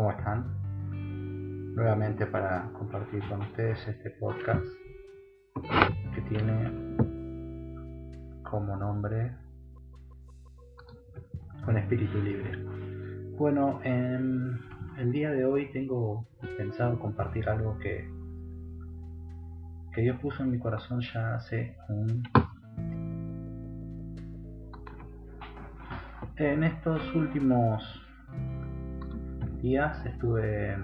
[0.00, 1.74] ¿Cómo están?
[1.74, 4.64] Nuevamente para compartir con ustedes este podcast
[6.14, 6.96] que tiene
[8.42, 9.36] como nombre
[11.68, 12.64] Un espíritu libre.
[13.36, 14.58] Bueno, en
[14.96, 16.26] el día de hoy tengo
[16.56, 18.10] pensado compartir algo que,
[19.92, 22.22] que Dios puso en mi corazón ya hace un
[26.36, 28.09] En estos últimos
[29.62, 30.76] días estuve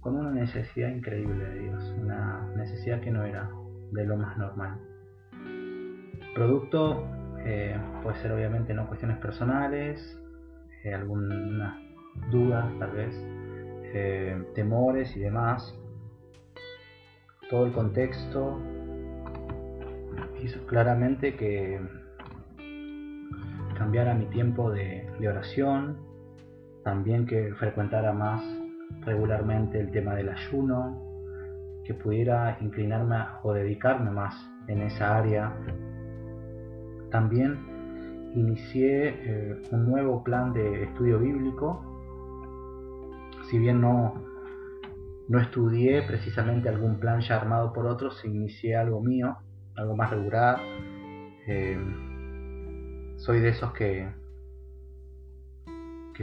[0.00, 3.50] con una necesidad increíble de Dios, una necesidad que no era
[3.92, 4.78] de lo más normal.
[6.34, 7.06] Producto
[7.44, 10.18] eh, puede ser obviamente no cuestiones personales,
[10.84, 11.76] eh, algunas
[12.30, 13.14] dudas tal vez,
[13.94, 15.78] eh, temores y demás.
[17.50, 18.60] Todo el contexto
[20.42, 21.80] hizo claramente que
[23.76, 25.98] cambiara mi tiempo de, oración,
[26.84, 28.42] también que frecuentara más
[29.04, 31.00] regularmente el tema del ayuno,
[31.84, 34.34] que pudiera inclinarme o dedicarme más
[34.68, 35.52] en esa área.
[37.10, 41.88] También inicié eh, un nuevo plan de estudio bíblico,
[43.50, 44.14] si bien no,
[45.28, 49.36] no estudié precisamente algún plan ya armado por otros, inicié algo mío,
[49.74, 50.58] algo más regular.
[51.46, 51.78] Eh,
[53.16, 54.08] soy de esos que,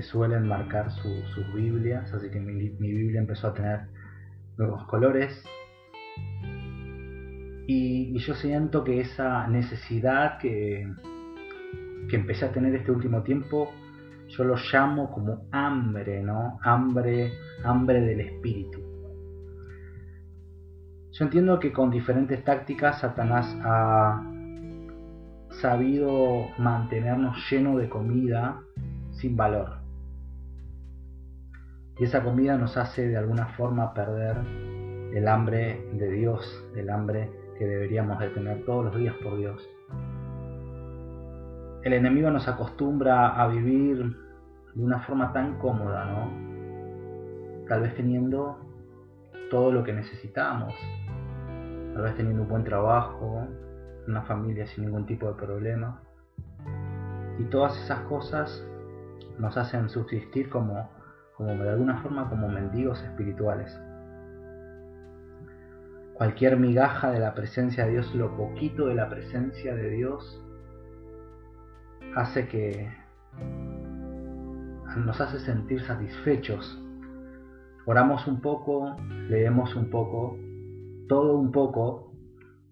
[0.02, 3.82] suelen marcar sus Biblias, así que mi, Biblia empezó a tener
[4.58, 5.44] nuevos colores.
[7.68, 10.92] Y, yo siento que esa necesidad que,
[12.10, 13.72] que empecé a tener este último tiempo,
[14.28, 16.60] yo lo llamo como hambre, ¿no?
[16.64, 17.32] Hambre,
[17.64, 18.80] hambre del espíritu.
[21.12, 24.24] Yo entiendo que con diferentes tácticas Satanás ha
[25.62, 28.62] sabido mantenernos llenos de comida
[29.12, 29.79] sin valor.
[32.00, 34.38] Y esa comida nos hace de alguna forma perder
[35.14, 39.70] el hambre de Dios, el hambre que deberíamos de tener todos los días por Dios.
[41.84, 44.16] El enemigo nos acostumbra a vivir
[44.76, 47.68] de una forma tan cómoda, ¿no?
[47.68, 48.60] Tal vez teniendo
[49.50, 50.74] todo lo que necesitamos,
[51.94, 53.46] tal vez teniendo un buen trabajo,
[54.08, 56.02] una familia sin ningún tipo de problema.
[57.40, 58.66] Y todas esas cosas
[59.38, 60.90] nos hacen subsistir como,
[61.40, 63.80] como de alguna forma como mendigos espirituales.
[66.16, 70.44] Cualquier migaja de la presencia de Dios, lo poquito de la presencia de Dios,
[72.14, 72.92] hace que
[74.98, 76.78] nos hace sentir satisfechos.
[77.86, 78.98] Oramos un poco,
[79.30, 80.38] leemos un poco,
[81.08, 82.12] todo un poco,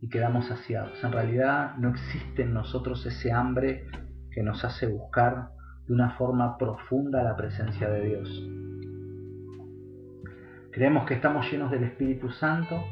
[0.01, 1.01] y quedamos saciados.
[1.05, 3.87] En realidad no existe en nosotros ese hambre
[4.29, 5.51] que nos hace buscar
[5.87, 8.49] de una forma profunda la presencia de Dios.
[10.71, 12.83] Creemos que estamos llenos del Espíritu Santo,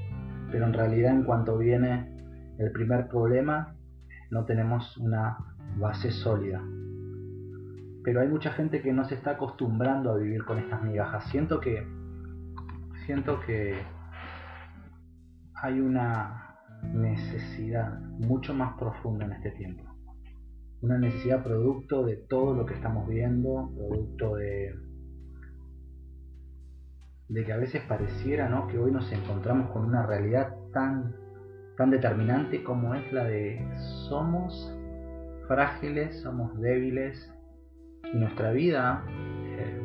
[0.51, 2.15] pero en realidad en cuanto viene
[2.57, 3.75] el primer problema,
[4.31, 5.37] no tenemos una
[5.77, 6.63] base sólida.
[8.03, 11.25] Pero hay mucha gente que no se está acostumbrando a vivir con estas migajas.
[11.25, 11.85] Siento que
[13.05, 13.75] siento que
[15.55, 16.57] hay una
[16.93, 19.94] necesidad mucho más profunda en este tiempo.
[20.85, 24.75] Una necesidad producto de todo lo que estamos viendo, producto de,
[27.27, 28.67] de que a veces pareciera ¿no?
[28.67, 31.15] que hoy nos encontramos con una realidad tan,
[31.75, 33.67] tan determinante como es la de
[34.07, 34.71] somos
[35.47, 37.33] frágiles, somos débiles
[38.13, 39.81] y nuestra vida eh,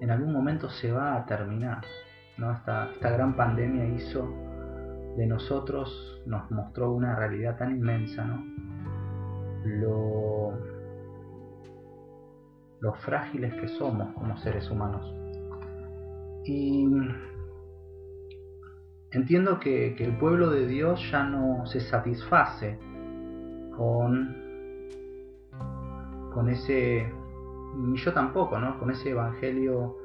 [0.00, 1.84] en algún momento se va a terminar.
[2.38, 2.52] ¿no?
[2.54, 4.34] Esta, esta gran pandemia hizo
[5.16, 8.58] de nosotros nos mostró una realidad tan inmensa, ¿no?
[9.64, 10.52] Lo,
[13.00, 15.14] frágiles que somos como seres humanos.
[16.44, 16.86] Y
[19.12, 22.78] entiendo que, el pueblo de Dios ya no se satisface
[23.76, 24.34] con,
[26.32, 27.12] con ese,
[27.76, 28.78] ni yo tampoco, ¿no?
[28.78, 29.96] Con ese evangelio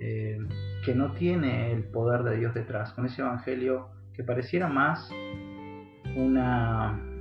[0.00, 0.38] eh,
[0.84, 5.10] que no tiene el poder de Dios detrás, con ese evangelio que pareciera más
[6.16, 7.15] una,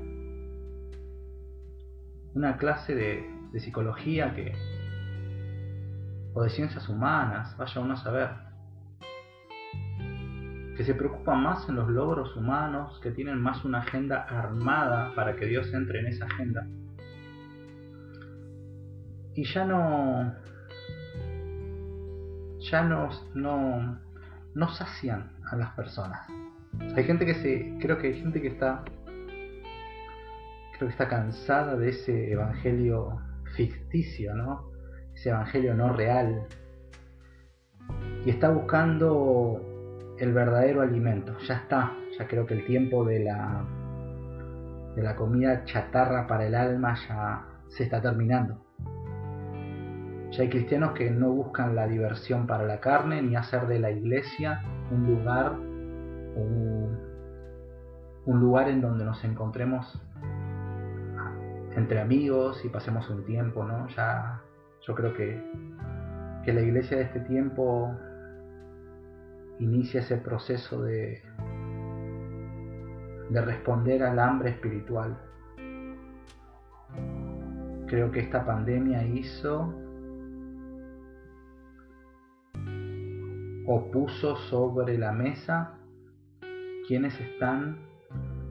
[2.36, 4.54] una clase de, de psicología que,
[6.34, 8.30] o de ciencias humanas, vaya uno a saber,
[10.76, 15.36] que se preocupa más en los logros humanos, que tienen más una agenda armada para
[15.36, 16.68] que Dios entre en esa agenda.
[19.34, 20.34] Y ya no,
[22.60, 24.00] ya no, no,
[24.54, 26.28] no sacian a las personas.
[26.96, 27.78] Hay gente que se.
[27.80, 28.84] Creo que hay gente que está.
[30.78, 33.18] Creo que está cansada de ese evangelio
[33.56, 34.76] ficticio, ¿no?
[35.16, 36.46] ese evangelio no real,
[38.26, 39.62] y está buscando
[40.20, 41.38] el verdadero alimento.
[41.48, 43.66] Ya está, ya creo que el tiempo de la,
[44.96, 48.62] de la comida chatarra para el alma ya se está terminando.
[50.32, 53.92] Ya hay cristianos que no buscan la diversión para la carne ni hacer de la
[53.92, 54.62] iglesia
[54.92, 57.00] un lugar, un,
[58.26, 60.02] un lugar en donde nos encontremos
[61.76, 63.88] entre amigos y pasemos un tiempo, ¿no?
[63.90, 64.42] Ya
[64.88, 65.44] yo creo que,
[66.44, 67.96] que la iglesia de este tiempo
[69.60, 71.22] inicia ese proceso de,
[73.30, 75.18] de responder al hambre espiritual.
[77.88, 79.74] Creo que esta pandemia hizo
[83.68, 85.74] o puso sobre la mesa
[86.88, 87.80] quienes están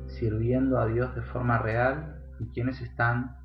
[0.06, 3.36] sirviendo a Dios de forma real y quienes están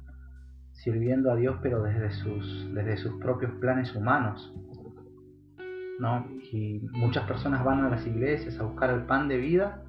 [0.72, 4.54] sirviendo a Dios pero desde sus, desde sus propios planes humanos.
[6.00, 6.26] ¿no?
[6.52, 9.84] Y muchas personas van a las iglesias a buscar el pan de vida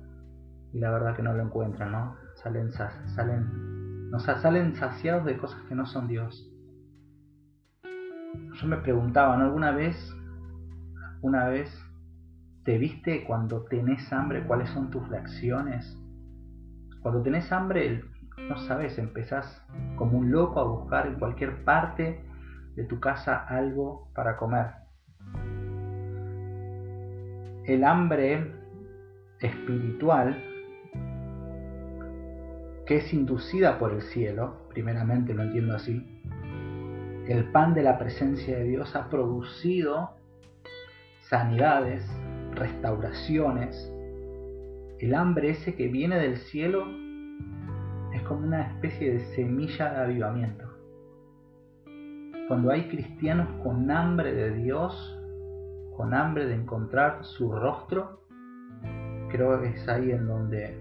[0.73, 2.17] y la verdad que no lo encuentran, ¿no?
[2.35, 6.49] Salen, salen, salen saciados de cosas que no son Dios.
[8.55, 9.45] Yo me preguntaba, ¿no?
[9.45, 9.97] ¿Alguna vez,
[11.23, 11.71] una vez,
[12.65, 15.97] te viste cuando tenés hambre cuáles son tus reacciones?
[17.03, 18.05] Cuando tenés hambre,
[18.49, 19.65] no sabes, empezás
[19.97, 22.21] como un loco a buscar en cualquier parte
[22.77, 24.67] de tu casa algo para comer.
[27.67, 28.53] El hambre
[29.41, 30.37] espiritual
[32.91, 36.21] que es inducida por el cielo, primeramente lo entiendo así,
[37.29, 40.11] el pan de la presencia de Dios ha producido
[41.29, 42.05] sanidades,
[42.53, 43.89] restauraciones.
[44.99, 46.85] El hambre ese que viene del cielo
[48.31, 50.65] como una especie de semilla de avivamiento.
[52.47, 55.21] Cuando hay cristianos con hambre de Dios,
[55.97, 58.21] con hambre de encontrar su rostro,
[59.31, 60.79] creo que es ahí en donde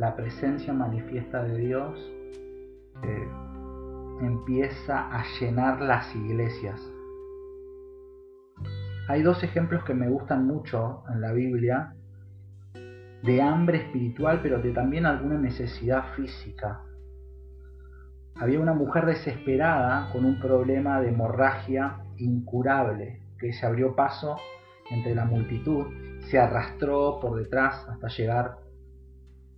[0.00, 2.12] la presencia manifiesta de Dios
[3.04, 3.28] eh,
[4.22, 6.80] empieza a llenar las iglesias.
[9.06, 11.94] Hay dos ejemplos que me gustan mucho en la Biblia
[13.22, 16.82] de hambre espiritual, pero de también alguna necesidad física.
[18.36, 24.36] Había una mujer desesperada con un problema de hemorragia incurable que se abrió paso
[24.90, 25.86] entre la multitud,
[26.30, 28.56] se arrastró por detrás hasta llegar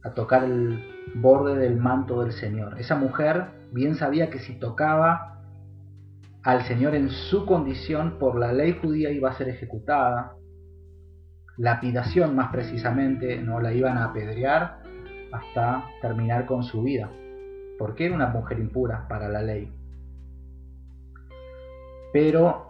[0.05, 0.83] a tocar el
[1.15, 2.79] borde del manto del Señor.
[2.81, 5.41] Esa mujer bien sabía que si tocaba
[6.43, 10.35] al Señor en su condición por la ley judía iba a ser ejecutada.
[11.57, 14.79] Lapidación más precisamente, no la iban a apedrear
[15.33, 17.11] hasta terminar con su vida,
[17.79, 19.73] porque era una mujer impura para la ley.
[22.13, 22.69] Pero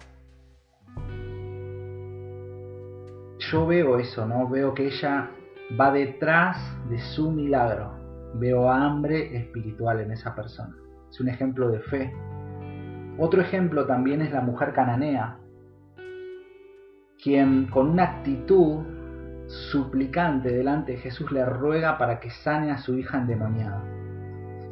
[3.39, 4.49] yo veo eso, ¿no?
[4.49, 5.31] Veo que ella
[5.79, 6.57] va detrás
[6.89, 7.93] de su milagro.
[8.35, 10.75] Veo hambre espiritual en esa persona.
[11.11, 12.13] Es un ejemplo de fe.
[13.19, 15.39] Otro ejemplo también es la mujer cananea,
[17.23, 18.81] quien con una actitud
[19.47, 23.85] suplicante delante de Jesús le ruega para que sane a su hija endemoniada.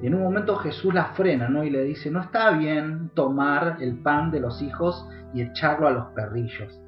[0.02, 1.62] Y en un momento Jesús la frena ¿no?
[1.62, 5.92] y le dice, no está bien tomar el pan de los hijos y echarlo a
[5.92, 6.80] los perrillos.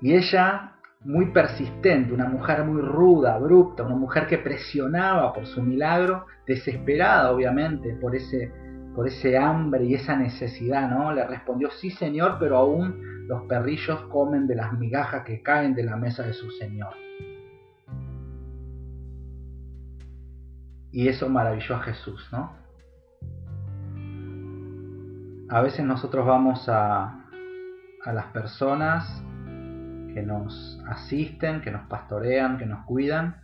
[0.00, 0.72] Y ella
[1.04, 7.32] muy persistente, una mujer muy ruda, abrupta, una mujer que presionaba por su milagro, desesperada
[7.32, 8.52] obviamente por ese,
[8.94, 11.12] por ese hambre y esa necesidad, ¿no?
[11.12, 15.84] Le respondió, sí señor, pero aún los perrillos comen de las migajas que caen de
[15.84, 16.94] la mesa de su señor.
[20.90, 22.52] Y eso maravilló a Jesús, ¿no?
[25.48, 27.24] A veces nosotros vamos a,
[28.04, 29.22] a las personas
[30.12, 33.42] que nos asisten, que nos pastorean, que nos cuidan.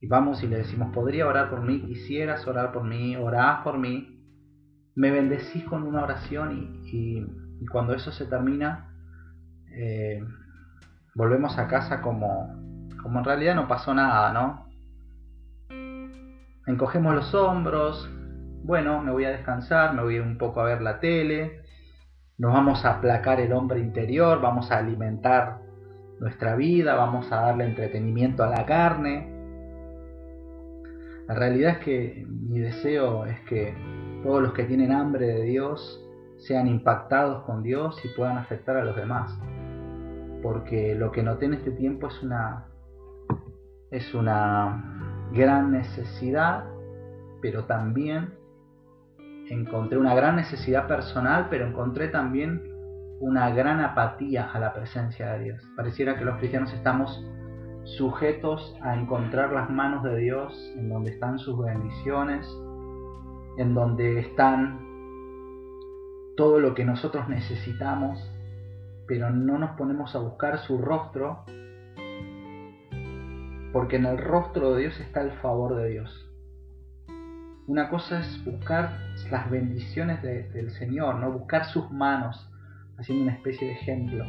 [0.00, 3.78] Y vamos y le decimos, podría orar por mí, quisieras orar por mí, orás por
[3.78, 4.21] mí.
[4.94, 7.24] Me bendecís con una oración y,
[7.70, 8.92] cuando eso se termina,
[9.70, 10.22] eh,
[11.14, 14.68] volvemos a casa como, como en realidad no pasó nada, ¿no?
[16.66, 18.10] Encogemos los hombros,
[18.64, 21.62] bueno, me voy a descansar, me voy un poco a ver la tele,
[22.38, 25.60] nos vamos a aplacar el hombre interior, vamos a alimentar
[26.20, 29.28] nuestra vida, vamos a darle entretenimiento a la carne.
[31.26, 33.74] La realidad es que mi deseo es que
[34.22, 36.00] todos los que tienen hambre de Dios
[36.38, 39.36] sean impactados con Dios y puedan afectar a los demás.
[40.42, 42.66] Porque lo que noté en este tiempo es una,
[43.90, 46.64] es una gran necesidad,
[47.40, 48.34] pero también
[49.48, 52.62] encontré una gran necesidad personal, pero encontré también
[53.20, 55.62] una gran apatía a la presencia de Dios.
[55.76, 57.24] Pareciera que los cristianos estamos
[57.84, 62.46] sujetos a encontrar las manos de Dios en donde están sus bendiciones,
[63.56, 64.80] en donde están
[66.36, 68.18] todo lo que nosotros necesitamos,
[69.06, 71.44] pero no nos ponemos a buscar su rostro,
[73.72, 76.28] porque en el rostro de Dios está el favor de Dios.
[77.66, 78.98] Una cosa es buscar
[79.30, 82.50] las bendiciones del Señor, no buscar sus manos,
[82.98, 84.24] haciendo una especie de ejemplo.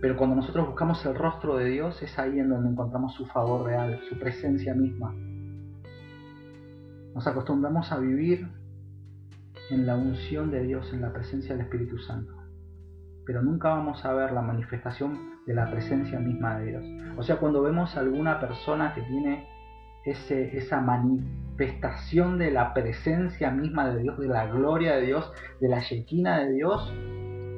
[0.00, 3.66] Pero cuando nosotros buscamos el rostro de Dios es ahí en donde encontramos su favor
[3.66, 5.14] real, su presencia misma.
[7.14, 8.48] Nos acostumbramos a vivir
[9.70, 12.34] en la unción de Dios, en la presencia del Espíritu Santo.
[13.26, 16.84] Pero nunca vamos a ver la manifestación de la presencia misma de Dios.
[17.16, 19.48] O sea, cuando vemos a alguna persona que tiene
[20.04, 25.80] esa manifestación de la presencia misma de Dios, de la gloria de Dios, de la
[25.80, 26.92] shequina de Dios,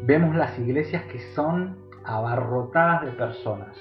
[0.06, 3.76] vemos las iglesias que son abarrotadas de personas.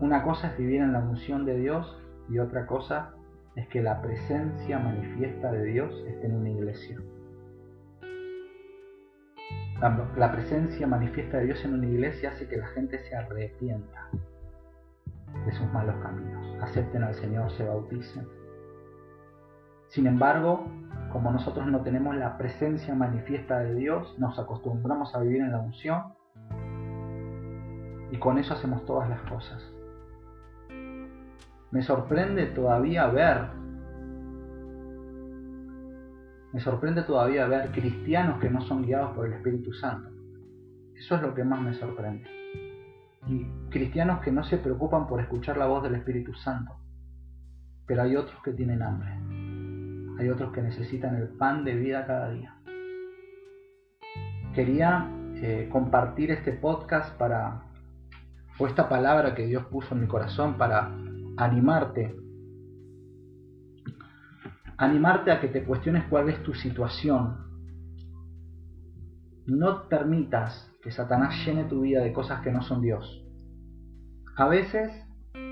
[0.00, 1.96] Una cosa es vivir en la unción de Dios
[2.28, 3.15] y otra cosa
[3.56, 6.98] es que la presencia manifiesta de Dios esté en una iglesia.
[9.80, 14.08] La, presencia manifiesta de Dios en una iglesia hace que la gente se arrepienta
[15.44, 18.26] de sus malos caminos, acepten al Señor, se bauticen.
[19.88, 20.66] Sin embargo,
[21.12, 25.60] como nosotros no tenemos la presencia manifiesta de Dios, nos acostumbramos a vivir en la
[25.60, 26.14] unción
[28.10, 29.75] y con eso hacemos todas las cosas.
[31.76, 33.48] Me sorprende todavía ver,
[36.54, 40.08] me sorprende todavía ver cristianos que no son guiados por el Espíritu Santo.
[40.94, 42.24] Eso es lo que más me sorprende.
[43.26, 46.72] Y cristianos que no se preocupan por escuchar la voz del Espíritu Santo.
[47.86, 49.12] Pero hay otros que tienen hambre
[50.18, 52.54] hay otros que necesitan el pan de vida cada día.
[54.54, 57.64] Quería eh, compartir este podcast para,
[58.58, 60.90] o esta palabra que Dios puso en mi corazón para
[61.36, 62.14] animarte.
[64.78, 67.38] Animarte a que te cuestiones cuál es tu situación.
[69.46, 73.24] No permitas que Satanás llene tu vida de cosas que no son Dios.
[74.36, 74.90] A veces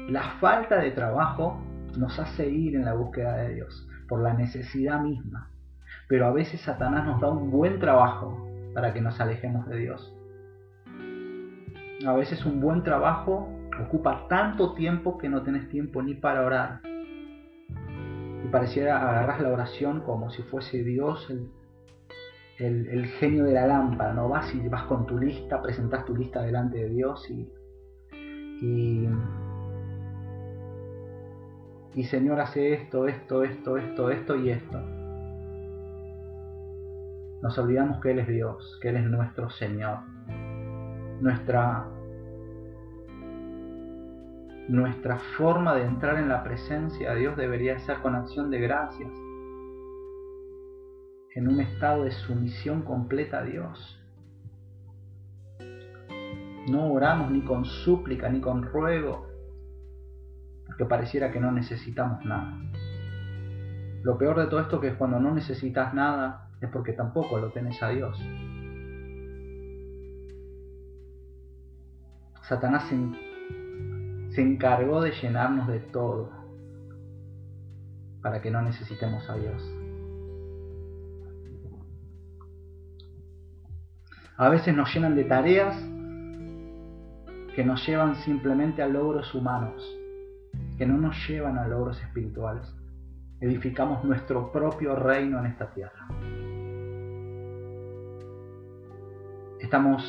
[0.08, 1.60] la falta de trabajo
[1.98, 5.50] nos hace ir en la búsqueda de Dios por la necesidad misma.
[6.08, 10.14] Pero a veces Satanás nos da un buen trabajo para que nos alejemos de Dios.
[12.06, 13.48] A veces un buen trabajo
[13.82, 16.80] ocupa tanto tiempo que no tenés tiempo ni para orar.
[16.84, 21.30] Y pareciera agarrar la oración como si fuese Dios
[22.58, 24.12] el, el, genio de la lámpara.
[24.12, 27.50] No vas y vas con tu lista, presentas tu lista delante de Dios y,
[28.62, 29.08] y
[31.94, 34.80] y Señor hace esto, esto, esto, esto, esto y esto.
[37.40, 39.98] Nos olvidamos que Él es Dios, que Él es nuestro Señor.
[41.20, 41.86] Nuestra,
[44.68, 49.10] nuestra forma de entrar en la presencia de Dios debería ser con acción de gracias,
[51.34, 54.00] en un estado de sumisión completa a Dios.
[56.70, 59.26] No oramos ni con súplica, ni con ruego,
[60.78, 62.58] que pareciera que no necesitamos nada.
[64.02, 67.82] Lo peor de todo esto que cuando no necesitas nada es porque tampoco lo tenés
[67.82, 68.18] a Dios.
[72.42, 72.84] Satanás
[74.34, 76.30] se, encargó de llenarnos de todo
[78.22, 79.62] para que no necesitemos a Dios.
[84.36, 85.76] A veces nos llenan de tareas
[87.54, 89.82] que nos llevan simplemente a logros humanos
[90.76, 92.66] que no nos llevan a logros espirituales.
[93.40, 96.08] Edificamos nuestro propio reino en esta tierra.
[99.60, 100.02] Estamos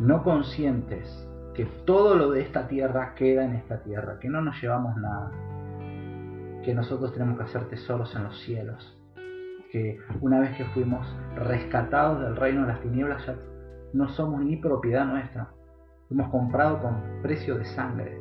[0.00, 4.60] no conscientes que todo lo de esta tierra queda en esta tierra, que no nos
[4.60, 5.30] llevamos nada,
[6.64, 8.98] que nosotros tenemos que hacer tesoros en los cielos,
[9.72, 13.36] que una vez que fuimos rescatados del reino de las tinieblas ya
[13.92, 15.48] no somos ni propiedad nuestra,
[16.08, 18.20] fuimos comprados con precio de sangre.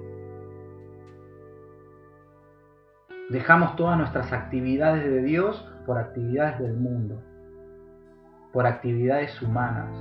[3.30, 7.22] Dejamos todas nuestras actividades de Dios por actividades del mundo,
[8.52, 9.96] por actividades humanas.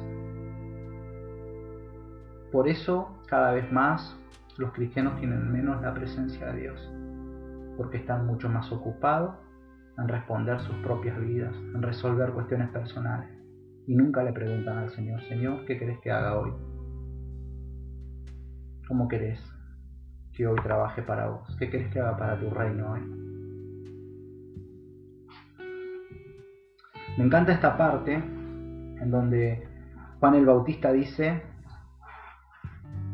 [2.51, 4.19] Por eso, cada vez más,
[4.57, 6.93] los cristianos tienen menos la presencia de Dios,
[7.77, 9.37] porque están mucho más ocupados
[9.99, 13.29] en responder sus propias vidas, en resolver cuestiones personales,
[13.87, 16.53] y nunca le preguntan al Señor, Señor, ¿qué querés que haga hoy?
[18.87, 19.41] ¿Cómo querés
[20.33, 21.57] que hoy trabaje para vos?
[21.59, 23.01] ¿Qué querés que haga para tu reino hoy?
[27.19, 29.67] Me encanta esta parte en donde
[30.21, 31.43] Juan el Bautista dice,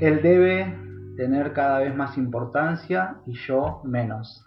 [0.04, 0.66] Él debe
[1.16, 4.44] tener cada vez más importancia y yo menos.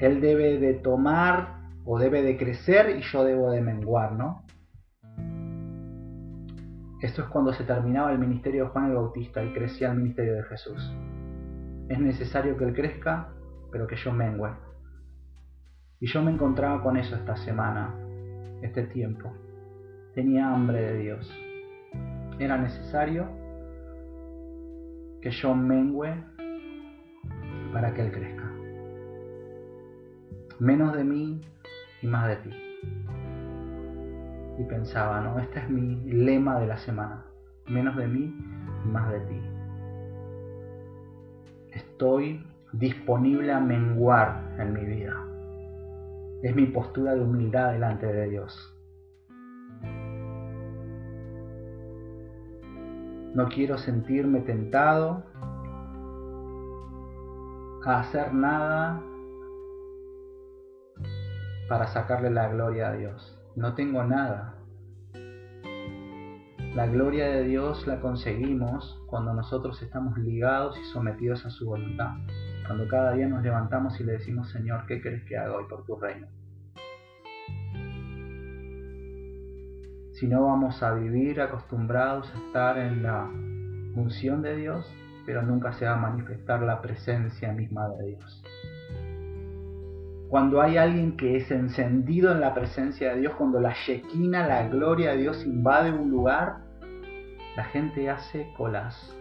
[0.00, 4.44] Él debe de tomar o debe de crecer y yo debo de menguar, ¿no?
[7.00, 10.34] Esto es cuando se terminaba el ministerio de Juan el Bautista y crecía el ministerio
[10.34, 10.94] de Jesús.
[11.88, 13.30] Es necesario que Él crezca,
[13.72, 14.50] pero que yo mengue.
[16.00, 17.94] Y yo me encontraba con eso esta semana,
[18.60, 19.32] este tiempo.
[20.14, 21.34] Tenía hambre de Dios.
[22.38, 23.37] Era necesario
[25.20, 26.14] que yo mengue
[27.72, 28.50] para que Él crezca.
[30.58, 31.40] Menos de mí
[32.02, 32.68] y más de ti
[34.58, 35.38] y pensaba, ¿no?
[35.38, 37.24] Este es mi lema de la semana.
[37.68, 38.34] Menos de mí
[38.84, 39.40] y más de ti.
[41.72, 45.14] Estoy disponible a menguar en mi vida.
[46.42, 48.77] Es mi postura de humildad delante de Dios.
[53.38, 55.22] No quiero sentirme tentado
[57.86, 59.00] a hacer nada
[61.68, 64.54] para sacarle la gloria a Dios no tengo nada.
[66.74, 72.14] La gloria de Dios la conseguimos cuando nosotros estamos ligados y sometidos a su voluntad.
[72.66, 75.84] Cuando cada día nos levantamos y le decimos, Señor, ¿qué querés que haga hoy por
[75.84, 76.28] tu reino?
[80.18, 83.30] Si no vamos a vivir acostumbrados a estar en la
[83.94, 84.92] función de Dios,
[85.24, 88.44] pero nunca se va a manifestar la presencia misma de Dios.
[90.28, 94.68] Cuando hay alguien que es encendido en la presencia de Dios, cuando la Shekinah, la
[94.68, 96.64] gloria de Dios invade un lugar,
[97.56, 99.16] la gente hace colas.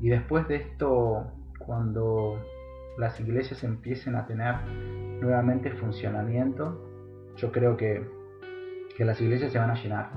[0.00, 2.38] Y después de esto, cuando
[2.98, 4.54] las iglesias empiecen a tener
[5.20, 6.78] nuevamente funcionamiento,
[7.36, 8.17] yo creo que,
[8.98, 10.10] que las iglesias se van a llenar.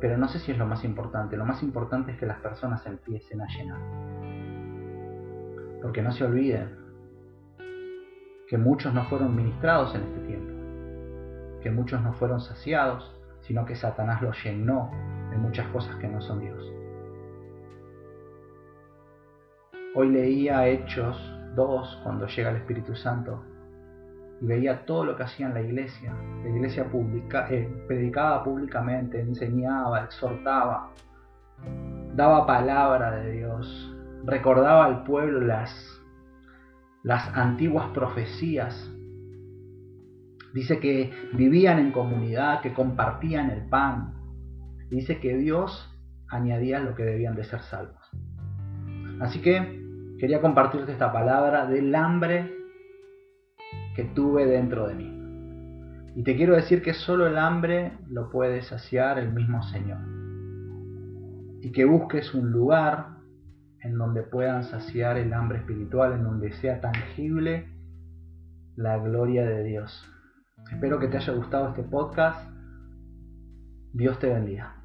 [0.00, 1.36] Pero no sé si es lo más importante.
[1.36, 3.80] Lo más importante es que las personas empiecen a llenar.
[5.82, 6.78] Porque no se olviden,
[8.46, 10.52] que muchos no fueron ministrados en este tiempo,
[11.60, 14.92] que muchos no fueron saciados, sino que Satanás los llenó
[15.30, 16.72] de muchas cosas que no son Dios.
[19.96, 21.16] Hoy leía Hechos
[21.56, 23.42] 2 cuando llega el Espíritu Santo
[24.42, 26.12] y veía todo lo que hacía en la iglesia.
[26.42, 30.90] La iglesia publica, eh, predicaba públicamente, enseñaba, exhortaba,
[32.14, 35.92] daba palabra de Dios, recordaba al pueblo las
[37.04, 38.90] las antiguas profecías.
[40.54, 44.14] Dice que vivían en comunidad, que compartían el pan.
[44.90, 45.90] Dice que Dios
[46.28, 48.10] añadía lo que debían de ser salvos.
[49.20, 49.80] Así que
[50.18, 52.61] quería compartirte esta palabra del hambre
[53.94, 55.22] que tuve dentro de mí.
[56.14, 59.98] Y te quiero decir que solo el hambre lo puede saciar el mismo Señor.
[61.62, 63.12] Y que busques un lugar
[63.80, 67.66] en donde puedan saciar el hambre espiritual, en donde sea tangible
[68.76, 70.06] la gloria de Dios.
[70.70, 72.50] Espero que te haya gustado este podcast.
[73.92, 74.81] Dios te bendiga.